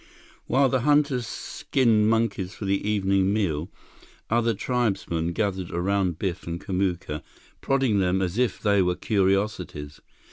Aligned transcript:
While 0.47 0.67
the 0.67 0.79
hunters 0.79 1.27
skinned 1.27 2.09
monkeys 2.09 2.55
for 2.55 2.65
the 2.65 2.89
evening 2.89 3.31
meal, 3.31 3.69
other 4.31 4.55
tribesmen 4.55 5.31
gathered 5.31 5.69
around 5.69 6.17
Biff 6.17 6.47
and 6.47 6.59
Kamuka, 6.59 7.21
prodding 7.61 7.99
them 7.99 8.19
as 8.19 8.39
if 8.39 8.59
they 8.59 8.81
were 8.81 8.95
curiosities. 8.95 9.99